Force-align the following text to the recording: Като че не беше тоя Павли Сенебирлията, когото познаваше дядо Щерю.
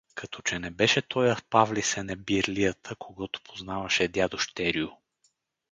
Като 0.15 0.41
че 0.41 0.59
не 0.59 0.71
беше 0.71 1.01
тоя 1.01 1.37
Павли 1.49 1.81
Сенебирлията, 1.81 2.95
когото 2.95 3.41
познаваше 3.41 4.07
дядо 4.07 4.37
Щерю. 4.37 4.89